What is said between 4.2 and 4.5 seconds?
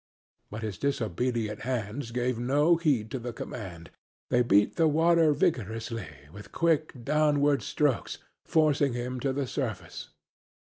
They